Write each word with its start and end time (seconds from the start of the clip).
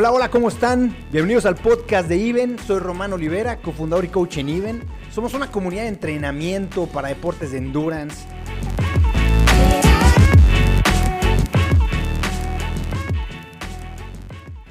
Hola, 0.00 0.12
hola, 0.12 0.30
¿cómo 0.30 0.46
están? 0.46 0.96
Bienvenidos 1.10 1.44
al 1.44 1.56
podcast 1.56 2.08
de 2.08 2.16
Iven. 2.16 2.56
Soy 2.60 2.78
Román 2.78 3.12
Olivera, 3.12 3.56
cofundador 3.56 4.04
y 4.04 4.08
coach 4.08 4.36
en 4.36 4.48
Iven. 4.48 4.84
Somos 5.10 5.34
una 5.34 5.50
comunidad 5.50 5.82
de 5.82 5.88
entrenamiento 5.88 6.86
para 6.86 7.08
deportes 7.08 7.50
de 7.50 7.58
endurance. 7.58 8.28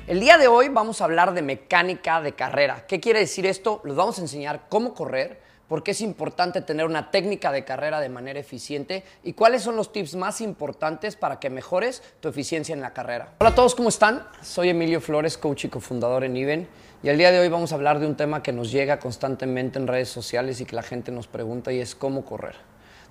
El 0.07 0.21
día 0.21 0.37
de 0.37 0.47
hoy 0.47 0.69
vamos 0.69 1.01
a 1.01 1.03
hablar 1.03 1.33
de 1.33 1.41
mecánica 1.41 2.21
de 2.21 2.31
carrera. 2.31 2.85
¿Qué 2.87 3.01
quiere 3.01 3.19
decir 3.19 3.45
esto? 3.45 3.81
Les 3.83 3.97
vamos 3.97 4.19
a 4.19 4.21
enseñar 4.21 4.67
cómo 4.69 4.93
correr, 4.93 5.41
por 5.67 5.83
qué 5.83 5.91
es 5.91 6.01
importante 6.01 6.61
tener 6.61 6.85
una 6.85 7.11
técnica 7.11 7.51
de 7.51 7.65
carrera 7.65 7.99
de 7.99 8.09
manera 8.09 8.39
eficiente 8.39 9.03
y 9.23 9.33
cuáles 9.33 9.63
son 9.63 9.75
los 9.75 9.91
tips 9.91 10.15
más 10.15 10.41
importantes 10.41 11.15
para 11.15 11.39
que 11.39 11.49
mejores 11.49 12.01
tu 12.19 12.29
eficiencia 12.29 12.73
en 12.73 12.81
la 12.81 12.93
carrera. 12.93 13.33
Hola 13.39 13.49
a 13.49 13.55
todos, 13.55 13.75
¿cómo 13.75 13.89
están? 13.89 14.25
Soy 14.41 14.69
Emilio 14.69 15.01
Flores, 15.01 15.37
coach 15.37 15.65
y 15.65 15.69
cofundador 15.69 16.23
en 16.23 16.37
IBEN 16.37 16.67
y 17.03 17.09
el 17.09 17.17
día 17.17 17.31
de 17.31 17.39
hoy 17.39 17.49
vamos 17.49 17.71
a 17.71 17.75
hablar 17.75 17.99
de 17.99 18.07
un 18.07 18.15
tema 18.15 18.41
que 18.41 18.53
nos 18.53 18.71
llega 18.71 18.99
constantemente 18.99 19.77
en 19.77 19.87
redes 19.87 20.09
sociales 20.09 20.61
y 20.61 20.65
que 20.65 20.75
la 20.75 20.83
gente 20.83 21.11
nos 21.11 21.27
pregunta 21.27 21.71
y 21.71 21.79
es 21.79 21.95
cómo 21.95 22.23
correr. 22.25 22.55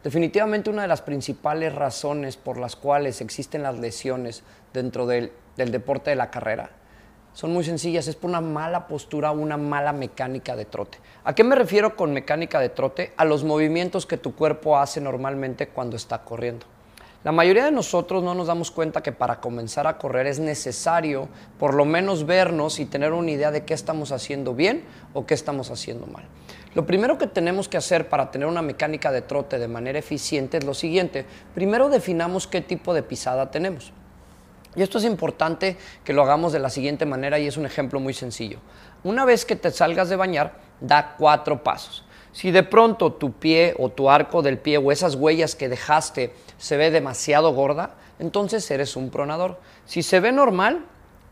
Definitivamente 0.02 0.71
una 0.71 0.83
de 0.83 0.88
las 0.88 1.02
principales 1.02 1.75
razones 1.75 2.37
por 2.37 2.59
las 2.59 2.77
cuales 2.77 3.21
existen 3.21 3.63
las 3.63 3.79
lesiones 3.79 4.45
dentro 4.73 5.07
del, 5.07 5.33
del 5.57 5.73
deporte 5.73 6.11
de 6.11 6.16
la 6.16 6.30
carrera 6.30 6.71
son 7.37 7.53
muy 7.53 7.65
sencillas, 7.65 8.09
es 8.09 8.17
por 8.17 8.31
una 8.31 8.41
mala 8.41 8.87
postura, 8.87 9.31
una 9.31 9.59
mala 9.59 9.93
mecánica 9.93 10.57
de 10.57 10.65
trote. 10.65 10.97
¿A 11.23 11.35
qué 11.35 11.45
me 11.45 11.55
refiero 11.55 11.95
con 11.95 12.15
mecánica 12.15 12.59
de 12.61 12.71
trote? 12.71 13.13
A 13.19 13.27
los 13.27 13.45
movimientos 13.45 14.07
que 14.07 14.17
tu 14.17 14.35
cuerpo 14.35 14.79
hace 14.79 15.03
normalmente 15.03 15.69
cuando 15.69 15.97
está 15.97 16.25
corriendo. 16.25 16.65
La 17.25 17.33
mayoría 17.33 17.67
de 17.67 17.73
nosotros 17.73 18.23
no 18.23 18.35
nos 18.35 18.47
damos 18.47 18.71
cuenta 18.71 19.03
que 19.03 19.13
para 19.13 19.39
comenzar 19.39 19.87
a 19.87 19.99
correr 19.99 20.27
es 20.27 20.38
necesario 20.38 21.29
por 21.59 21.75
lo 21.75 21.85
menos 21.85 22.25
vernos 22.25 22.80
y 22.80 22.87
tener 22.87 23.13
una 23.13 23.30
idea 23.30 23.51
de 23.51 23.66
qué 23.66 23.75
estamos 23.75 24.13
haciendo 24.13 24.55
bien 24.55 24.85
o 25.13 25.27
qué 25.27 25.35
estamos 25.35 25.71
haciendo 25.71 26.07
mal. 26.07 26.25
Lo 26.75 26.87
primero 26.87 27.19
que 27.19 27.27
tenemos 27.27 27.69
que 27.69 27.77
hacer 27.77 28.09
para 28.09 28.30
tener 28.30 28.49
una 28.49 28.63
mecánica 28.63 29.13
de 29.13 29.21
trote 29.21 29.59
de 29.59 29.69
manera 29.69 29.99
eficiente 29.99 30.57
es 30.57 30.65
lo 30.65 30.73
siguiente. 30.73 31.27
Primero 31.55 31.91
definamos 31.91 32.47
qué 32.47 32.63
tipo 32.63 32.95
de 32.95 33.03
pisada 33.03 33.51
tenemos. 33.51 33.93
Y 34.77 34.82
esto 34.82 34.99
es 34.99 35.05
importante 35.05 35.77
que 36.05 36.13
lo 36.13 36.23
hagamos 36.23 36.52
de 36.52 36.59
la 36.59 36.69
siguiente 36.71 37.07
manera 37.07 37.38
y 37.38 37.46
es 37.46 37.57
un 37.57 37.65
ejemplo 37.65 37.99
muy 37.99 38.13
sencillo. 38.13 38.59
Una 39.02 39.24
vez 39.24 39.45
que 39.45 39.57
te 39.57 39.71
salgas 39.71 40.10
de 40.10 40.16
bañar, 40.16 40.59
da 40.80 41.15
cuatro 41.16 41.65
pasos. 41.65 42.05
Si 42.32 42.51
de 42.51 42.63
pronto 42.63 43.15
tu 43.15 43.32
pie 43.32 43.74
o 43.79 43.88
tu 43.88 44.10
arco 44.10 44.43
del 44.43 44.59
pie 44.59 44.77
o 44.77 44.93
esas 44.93 45.15
huellas 45.15 45.54
que 45.54 45.71
dejaste 45.71 46.35
se 46.59 46.77
ve 46.77 46.91
demasiado 46.91 47.54
gorda, 47.54 47.95
entonces 48.19 48.71
eres 48.71 48.97
un 48.97 49.09
pronador. 49.09 49.59
Si 49.87 50.02
se 50.02 50.21
ve 50.21 50.32
normal, 50.32 50.85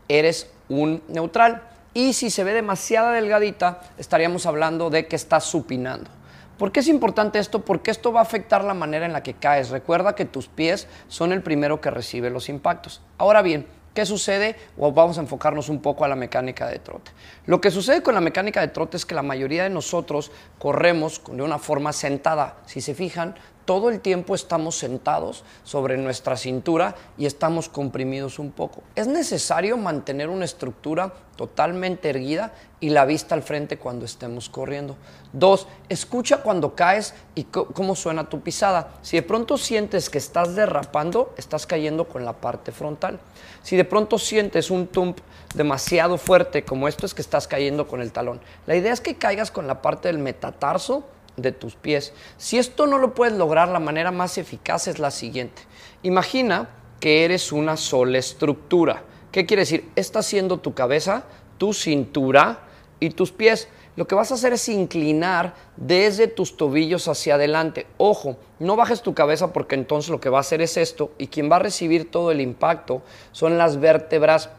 eres 0.07 0.49
un 0.67 1.03
neutral. 1.07 1.61
Y 1.93 2.13
si 2.13 2.31
se 2.31 2.43
ve 2.43 2.53
demasiado 2.53 3.11
delgadita, 3.11 3.81
estaríamos 3.99 4.47
hablando 4.47 4.89
de 4.89 5.07
que 5.07 5.15
estás 5.15 5.43
supinando. 5.43 6.09
¿Por 6.57 6.71
qué 6.71 6.79
es 6.79 6.87
importante 6.87 7.39
esto? 7.39 7.65
Porque 7.65 7.91
esto 7.91 8.13
va 8.13 8.21
a 8.21 8.23
afectar 8.23 8.63
la 8.63 8.73
manera 8.73 9.05
en 9.05 9.13
la 9.13 9.23
que 9.23 9.33
caes. 9.33 9.69
Recuerda 9.69 10.15
que 10.15 10.25
tus 10.25 10.47
pies 10.47 10.87
son 11.07 11.33
el 11.33 11.41
primero 11.41 11.81
que 11.81 11.91
recibe 11.91 12.29
los 12.29 12.49
impactos. 12.49 13.01
Ahora 13.17 13.41
bien, 13.41 13.67
¿Qué 13.95 14.05
sucede? 14.05 14.57
O 14.77 14.91
vamos 14.91 15.17
a 15.17 15.21
enfocarnos 15.21 15.69
un 15.69 15.81
poco 15.81 16.03
a 16.03 16.09
la 16.09 16.17
mecánica 16.17 16.67
de 16.67 16.79
trote. 16.79 17.11
Lo 17.45 17.61
que 17.61 17.71
sucede 17.71 18.03
con 18.03 18.13
la 18.13 18.19
mecánica 18.19 18.59
de 18.59 18.67
trote 18.67 18.97
es 18.97 19.05
que 19.05 19.15
la 19.15 19.21
mayoría 19.21 19.63
de 19.63 19.69
nosotros 19.69 20.33
corremos 20.59 21.21
de 21.31 21.41
una 21.41 21.59
forma 21.59 21.93
sentada. 21.93 22.57
Si 22.65 22.81
se 22.81 22.93
fijan, 22.93 23.35
todo 23.65 23.89
el 23.89 23.99
tiempo 23.99 24.35
estamos 24.35 24.77
sentados 24.77 25.43
sobre 25.63 25.97
nuestra 25.97 26.37
cintura 26.37 26.95
y 27.17 27.25
estamos 27.25 27.67
comprimidos 27.67 28.39
un 28.39 28.51
poco. 28.51 28.83
Es 28.95 29.07
necesario 29.07 29.75
mantener 29.77 30.29
una 30.29 30.45
estructura 30.45 31.13
totalmente 31.35 32.09
erguida 32.09 32.53
y 32.79 32.89
la 32.89 33.05
vista 33.05 33.35
al 33.35 33.41
frente 33.41 33.77
cuando 33.77 34.05
estemos 34.05 34.49
corriendo. 34.49 34.95
Dos, 35.33 35.67
escucha 35.89 36.37
cuando 36.37 36.75
caes 36.75 37.13
y 37.33 37.45
cómo 37.45 37.95
suena 37.95 38.29
tu 38.29 38.41
pisada. 38.41 38.91
Si 39.01 39.17
de 39.17 39.23
pronto 39.23 39.57
sientes 39.57 40.09
que 40.09 40.17
estás 40.17 40.55
derrapando, 40.55 41.33
estás 41.37 41.65
cayendo 41.65 42.07
con 42.07 42.23
la 42.23 42.33
parte 42.33 42.71
frontal. 42.71 43.19
Si 43.63 43.75
de 43.75 43.85
pronto 43.85 44.17
sientes 44.17 44.69
un 44.71 44.87
tump 44.87 45.19
demasiado 45.55 46.17
fuerte 46.17 46.63
como 46.63 46.87
esto, 46.87 47.05
es 47.05 47.13
que 47.13 47.21
estás 47.21 47.47
cayendo 47.47 47.87
con 47.87 48.01
el 48.01 48.11
talón. 48.11 48.39
La 48.67 48.75
idea 48.75 48.93
es 48.93 49.01
que 49.01 49.15
caigas 49.15 49.51
con 49.51 49.67
la 49.67 49.81
parte 49.81 50.07
del 50.07 50.19
metatarso 50.19 51.03
de 51.37 51.51
tus 51.51 51.75
pies. 51.75 52.13
Si 52.37 52.57
esto 52.57 52.87
no 52.87 52.97
lo 52.97 53.13
puedes 53.13 53.35
lograr, 53.35 53.67
la 53.69 53.79
manera 53.79 54.11
más 54.11 54.37
eficaz 54.37 54.87
es 54.87 54.99
la 54.99 55.11
siguiente. 55.11 55.61
Imagina 56.03 56.69
que 56.99 57.25
eres 57.25 57.51
una 57.51 57.77
sola 57.77 58.17
estructura. 58.17 59.03
¿Qué 59.31 59.45
quiere 59.45 59.61
decir? 59.61 59.89
Está 59.95 60.23
siendo 60.23 60.59
tu 60.59 60.73
cabeza, 60.73 61.25
tu 61.57 61.73
cintura 61.73 62.59
y 62.99 63.09
tus 63.09 63.31
pies. 63.31 63.67
Lo 63.95 64.07
que 64.07 64.15
vas 64.15 64.31
a 64.31 64.35
hacer 64.35 64.53
es 64.53 64.67
inclinar 64.67 65.53
desde 65.77 66.27
tus 66.27 66.57
tobillos 66.57 67.07
hacia 67.07 67.35
adelante. 67.35 67.87
Ojo, 67.97 68.37
no 68.59 68.75
bajes 68.75 69.01
tu 69.01 69.13
cabeza 69.13 69.53
porque 69.53 69.75
entonces 69.75 70.11
lo 70.11 70.19
que 70.19 70.29
va 70.29 70.39
a 70.39 70.41
hacer 70.41 70.61
es 70.61 70.75
esto 70.75 71.11
y 71.17 71.27
quien 71.27 71.49
va 71.49 71.57
a 71.57 71.59
recibir 71.59 72.11
todo 72.11 72.31
el 72.31 72.41
impacto 72.41 73.03
son 73.31 73.57
las 73.57 73.79
vértebras 73.79 74.49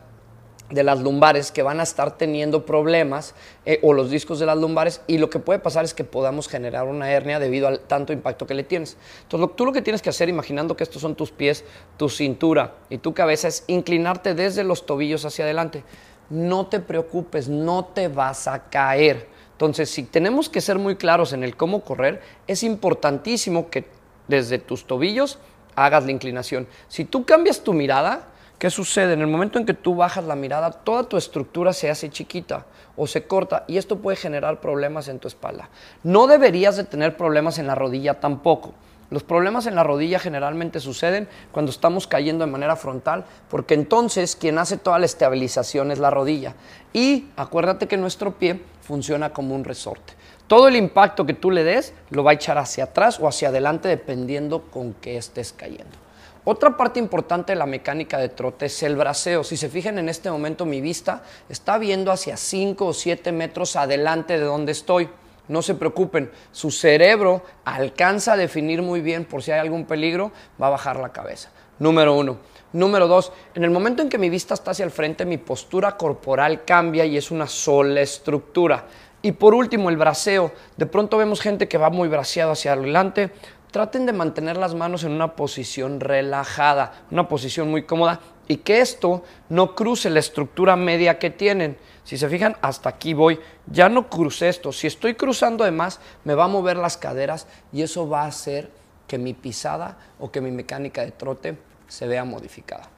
de 0.71 0.83
las 0.83 1.01
lumbares 1.01 1.53
que 1.53 1.63
van 1.63 1.79
a 1.79 1.85
estar 1.85 2.19
teniendo 2.19 2.67
problemas 2.67 3.35
eh, 3.65 3.79
o 3.83 3.93
los 3.93 4.11
discos 4.11 4.41
de 4.41 4.47
las 4.47 4.59
lumbares 4.59 5.01
y 5.07 5.19
lo 5.19 5.31
que 5.31 5.39
puede 5.39 5.59
pasar 5.59 5.85
es 5.85 5.95
que 5.95 6.05
podamos 6.05 6.49
generar 6.49 6.87
una 6.87 7.11
hernia 7.11 7.39
debido 7.39 7.69
al 7.69 7.81
tanto 7.81 8.13
impacto 8.13 8.47
que 8.47 8.55
le 8.55 8.65
tienes. 8.65 8.97
Entonces 9.23 9.51
tú 9.57 9.65
lo 9.65 9.73
que 9.73 9.83
tienes 9.83 10.03
que 10.03 10.11
hacer 10.11 10.29
imaginando 10.29 10.77
que 10.77 10.83
estos 10.83 11.03
son 11.03 11.15
tus 11.15 11.31
pies, 11.31 11.65
tu 11.97 12.09
cintura 12.09 12.75
y 12.91 12.99
tu 12.99 13.15
cabeza 13.15 13.49
es 13.49 13.65
inclinarte 13.69 14.35
desde 14.35 14.65
los 14.65 14.87
tobillos 14.87 15.25
hacia 15.25 15.45
adelante. 15.45 15.85
No 16.31 16.67
te 16.67 16.81
preocupes, 16.81 17.49
no 17.49 17.85
te 17.85 18.09
vas 18.09 18.49
a 18.49 18.65
caer. 18.69 19.29
Entonces 19.53 19.89
si 19.89 20.03
tenemos 20.03 20.49
que 20.49 20.61
ser 20.61 20.79
muy 20.79 20.97
claros 20.97 21.33
en 21.33 21.45
el 21.45 21.57
cómo 21.57 21.83
correr, 21.83 22.21
es 22.49 22.65
importantísimo 22.65 23.71
que 23.71 23.87
desde 24.27 24.59
tus 24.59 24.87
tobillos 24.87 25.39
hagas 25.77 26.05
la 26.05 26.11
inclinación. 26.11 26.67
Si 26.89 27.05
tú 27.05 27.25
cambias 27.25 27.61
tu 27.61 27.73
mirada, 27.73 28.29
¿Qué 28.59 28.71
sucede? 28.71 29.13
En 29.13 29.21
el 29.21 29.27
momento 29.27 29.59
en 29.59 29.67
que 29.67 29.75
tú 29.75 29.95
bajas 29.95 30.25
la 30.25 30.35
mirada, 30.35 30.71
toda 30.71 31.05
tu 31.05 31.19
estructura 31.19 31.75
se 31.75 31.91
hace 31.91 32.09
chiquita 32.09 32.65
o 32.97 33.07
se 33.07 33.27
corta 33.27 33.65
y 33.69 33.77
esto 33.77 33.99
puede 33.99 34.17
generar 34.17 34.63
problemas 34.63 35.09
en 35.09 35.19
tu 35.19 35.29
espalda. 35.29 35.69
No 36.03 36.27
deberías 36.27 36.77
de 36.79 36.85
tener 36.85 37.19
problemas 37.19 37.59
en 37.59 37.67
la 37.67 37.75
rodilla 37.75 38.19
tampoco. 38.19 38.73
Los 39.11 39.23
problemas 39.23 39.67
en 39.67 39.75
la 39.75 39.85
rodilla 39.85 40.19
generalmente 40.19 40.81
suceden 40.81 41.29
cuando 41.53 41.71
estamos 41.71 42.07
cayendo 42.07 42.47
de 42.47 42.51
manera 42.51 42.77
frontal, 42.77 43.27
porque 43.51 43.75
entonces 43.75 44.35
quien 44.35 44.59
hace 44.59 44.79
toda 44.79 44.99
la 44.99 45.07
estabilización 45.07 45.91
es 45.91 45.99
la 45.99 46.11
rodilla. 46.11 46.55
Y 46.95 47.29
acuérdate 47.37 47.87
que 47.87 47.99
nuestro 47.99 48.39
pie 48.39 48.63
funciona 48.81 49.35
como 49.35 49.55
un 49.55 49.65
resorte. 49.65 50.15
Todo 50.47 50.69
el 50.69 50.77
impacto 50.77 51.27
que 51.27 51.35
tú 51.35 51.51
le 51.51 51.63
des 51.63 51.93
lo 52.09 52.25
va 52.25 52.31
a 52.31 52.35
echar 52.35 52.57
hacia 52.57 52.85
atrás 52.85 53.21
o 53.21 53.29
hacia 53.29 53.49
adelante 53.49 53.87
dependiendo 53.89 54.63
con 54.63 54.95
qué 54.95 55.19
estés 55.19 55.53
cayendo. 55.53 56.06
Otra 56.49 56.77
parte 56.77 57.01
importante 57.01 57.51
de 57.51 57.59
la 57.59 57.67
mecánica 57.67 58.19
de 58.19 58.29
trote 58.29 58.67
es 58.67 58.83
el 58.85 58.95
braceo. 58.95 59.43
Si 59.43 59.57
se 59.57 59.69
fijan 59.69 59.99
en 59.99 60.09
este 60.09 60.31
momento 60.31 60.65
mi 60.65 60.81
vista 60.81 61.25
está 61.49 61.77
viendo 61.77 62.13
hacia 62.13 62.37
5 62.37 62.87
o 62.87 62.93
7 62.93 63.33
metros 63.33 63.75
adelante 63.75 64.39
de 64.39 64.45
donde 64.45 64.71
estoy. 64.71 65.09
No 65.49 65.61
se 65.61 65.75
preocupen, 65.75 66.31
su 66.53 66.71
cerebro 66.71 67.43
alcanza 67.65 68.35
a 68.35 68.37
definir 68.37 68.81
muy 68.81 69.01
bien 69.01 69.25
por 69.25 69.43
si 69.43 69.51
hay 69.51 69.59
algún 69.59 69.87
peligro, 69.87 70.31
va 70.63 70.69
a 70.69 70.71
bajar 70.71 71.01
la 71.01 71.13
cabeza. 71.13 71.51
Número 71.81 72.15
uno. 72.15 72.39
Número 72.73 73.09
dos, 73.09 73.33
en 73.57 73.65
el 73.65 73.71
momento 73.73 74.03
en 74.03 74.09
que 74.09 74.17
mi 74.17 74.31
vista 74.31 74.55
está 74.55 74.71
hacia 74.71 74.85
el 74.85 74.93
frente, 74.93 75.25
mi 75.25 75.39
postura 75.39 75.97
corporal 75.97 76.65
cambia 76.65 77.05
y 77.05 77.17
es 77.17 77.33
una 77.33 77.49
sola 77.49 78.03
estructura. 78.03 78.85
Y 79.21 79.33
por 79.33 79.53
último, 79.53 79.91
el 79.91 79.97
braceo. 79.97 80.53
De 80.77 80.87
pronto 80.87 81.17
vemos 81.17 81.41
gente 81.41 81.67
que 81.67 81.79
va 81.79 81.91
muy 81.91 82.07
braceado 82.07 82.53
hacia 82.53 82.75
adelante, 82.75 83.33
traten 83.77 84.07
de 84.07 84.15
mantener 84.15 84.57
las 84.57 84.75
manos 84.75 85.05
en 85.05 85.13
una 85.13 85.37
posición 85.37 86.01
relajada, 86.01 87.05
una 87.11 87.29
posición 87.29 87.71
muy 87.71 87.83
cómoda 87.83 88.21
y 88.49 88.57
que 88.57 88.81
esto 88.81 89.23
no 89.51 89.75
cruce 89.75 90.09
la 90.09 90.21
estructura 90.21 90.77
media 90.77 91.19
que 91.19 91.29
tienen. 91.29 91.77
Si 92.03 92.17
se 92.17 92.27
fijan, 92.31 92.57
hasta 92.63 92.89
aquí 92.89 93.13
voy, 93.13 93.39
ya 93.67 93.91
no 93.91 94.09
crucé 94.09 94.49
esto. 94.49 94.73
Si 94.73 94.87
estoy 94.87 95.13
cruzando 95.13 95.63
de 95.63 95.73
más, 95.73 96.01
me 96.25 96.35
va 96.35 96.45
a 96.45 96.49
mover 96.49 96.79
las 96.79 96.97
caderas 96.97 97.49
y 97.71 97.83
eso 97.83 98.09
va 98.09 98.23
a 98.23 98.29
hacer 98.29 98.71
que 99.07 99.19
mi 99.19 99.35
pisada 99.35 99.99
o 100.19 100.33
que 100.33 100.41
mi 100.41 100.51
mecánica 100.51 101.03
de 101.03 101.11
trote 101.11 101.59
se 101.87 102.07
vea 102.07 102.25
modificada. 102.25 102.96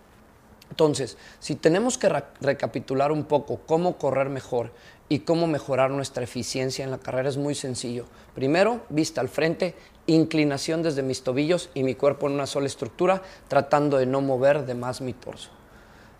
Entonces, 0.79 1.17
si 1.41 1.57
tenemos 1.57 1.99
que 1.99 2.09
recapitular 2.41 3.11
un 3.11 3.25
poco 3.25 3.59
cómo 3.67 3.99
correr 3.99 4.29
mejor 4.29 4.71
y 5.09 5.19
cómo 5.19 5.49
mejorar 5.49 5.91
nuestra 5.91 6.23
eficiencia 6.23 6.85
en 6.85 6.93
la 6.93 6.99
carrera, 6.99 7.29
es 7.29 7.37
muy 7.37 7.57
sencillo. 7.57 8.05
Primero, 8.33 8.83
vista 8.89 9.21
al 9.21 9.29
frente, 9.29 9.75
inclinación 10.07 10.85
desde 10.85 11.03
mis 11.03 11.25
tobillos 11.25 11.69
y 11.75 11.83
mi 11.83 11.97
cuerpo 11.97 12.29
en 12.29 12.35
una 12.35 12.47
sola 12.47 12.69
estructura, 12.69 13.23
tratando 13.49 13.97
de 13.99 14.07
no 14.07 14.21
mover 14.21 14.67
de 14.67 14.77
más 14.77 15.01
mi 15.01 15.15
torso. 15.15 15.51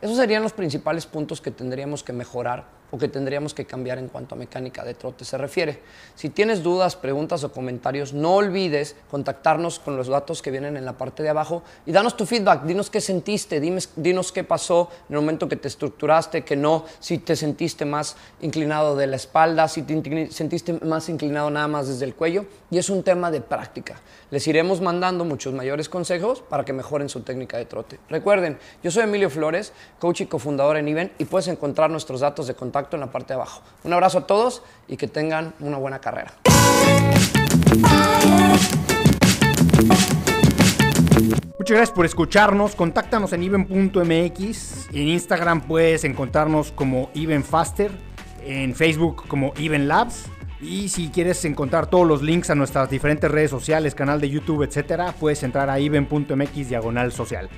Esos 0.03 0.17
serían 0.17 0.43
los 0.43 0.55
principales 0.55 1.07
puntos 1.07 1.41
que 1.41 1.53
tendríamos 1.53 2.03
que 2.03 2.13
mejorar 2.13 2.65
o 2.91 2.99
que 2.99 3.09
tendríamos 3.09 3.53
que 3.53 3.67
cambiar 3.67 3.99
en 3.99 4.09
cuanto 4.09 4.35
a 4.35 4.39
mecánica 4.39 4.85
de 4.85 4.95
trote 4.95 5.25
se 5.25 5.37
refiere. 5.37 5.81
Si 6.15 6.31
tienes 6.31 6.63
dudas, 6.63 6.97
preguntas 6.97 7.45
o 7.45 7.53
comentarios, 7.53 8.13
no 8.13 8.37
olvides 8.37 8.97
contactarnos 9.11 9.79
con 9.79 9.97
los 9.97 10.09
datos 10.09 10.41
que 10.41 10.51
vienen 10.51 10.77
en 10.77 10.85
la 10.85 10.97
parte 10.97 11.23
de 11.23 11.29
abajo 11.29 11.63
y 11.85 11.93
danos 11.93 12.17
tu 12.17 12.25
feedback, 12.25 12.63
dinos 12.63 12.89
qué 12.89 13.01
sentiste, 13.01 13.61
dinos 13.61 14.33
qué 14.33 14.45
pasó 14.45 14.89
en 15.09 15.17
el 15.17 15.21
momento 15.21 15.49
que 15.49 15.57
te 15.57 15.69
estructuraste, 15.69 16.45
que 16.45 16.57
no, 16.57 16.85
si 16.99 17.19
te 17.19 17.37
sentiste 17.37 17.85
más 17.85 18.17
inclinado 18.41 18.97
de 18.97 19.07
la 19.07 19.17
espalda, 19.17 19.69
si 19.69 19.83
te 19.83 20.31
sentiste 20.31 20.73
más 20.85 21.09
inclinado 21.09 21.51
nada 21.51 21.69
más 21.69 21.89
desde 21.89 22.07
el 22.07 22.15
cuello 22.15 22.47
y 22.71 22.79
es 22.79 22.89
un 22.89 23.03
tema 23.03 23.31
de 23.31 23.41
práctica. 23.41 24.01
Les 24.31 24.47
iremos 24.47 24.81
mandando 24.81 25.25
muchos 25.25 25.53
mayores 25.53 25.89
consejos 25.89 26.43
para 26.43 26.65
que 26.65 26.73
mejoren 26.73 27.09
su 27.09 27.21
técnica 27.21 27.59
de 27.59 27.65
trote. 27.65 27.99
Recuerden, 28.09 28.59
yo 28.83 28.91
soy 28.91 29.05
Emilio 29.05 29.31
Flores, 29.31 29.73
coach 29.99 30.23
y 30.23 30.27
cofundador 30.27 30.77
en 30.77 30.89
IBEN 30.89 31.13
y 31.19 31.25
puedes 31.25 31.49
encontrar 31.49 31.91
nuestros 31.91 32.21
datos 32.21 32.47
de 32.47 32.55
contacto 32.55 32.78
en 32.93 33.01
la 33.01 33.11
parte 33.11 33.29
de 33.29 33.35
abajo. 33.35 33.63
Un 33.85 33.93
abrazo 33.93 34.19
a 34.19 34.27
todos 34.27 34.63
y 34.87 34.97
que 34.97 35.09
tengan 35.09 35.55
una 35.61 35.77
buena 35.77 36.01
carrera. 36.01 36.33
Muchas 41.59 41.77
gracias 41.77 41.91
por 41.91 42.07
escucharnos. 42.07 42.75
Contáctanos 42.75 43.33
en 43.33 43.43
even.mx. 43.43 44.89
En 44.93 45.09
Instagram 45.09 45.63
puedes 45.63 46.05
encontrarnos 46.05 46.73
como 46.73 47.11
evenfaster. 47.15 47.91
En 48.45 48.75
Facebook 48.75 49.27
como 49.29 49.53
Even 49.59 49.89
Labs. 49.89 50.27
Y 50.61 50.89
si 50.89 51.09
quieres 51.09 51.45
encontrar 51.45 51.89
todos 51.89 52.07
los 52.07 52.23
links 52.23 52.51
a 52.51 52.55
nuestras 52.55 52.91
diferentes 52.91 53.31
redes 53.31 53.51
sociales, 53.51 53.95
canal 53.95 54.21
de 54.21 54.29
YouTube, 54.29 54.65
etcétera, 54.65 55.15
puedes 55.19 55.43
entrar 55.43 55.71
a 55.71 55.79
even.mx 55.79 56.69
diagonal 56.69 57.13
social. 57.13 57.49